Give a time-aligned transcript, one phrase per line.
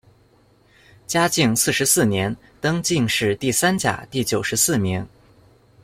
[1.05, 5.07] 嘉靖四十四年，登进士第三甲第九十四名。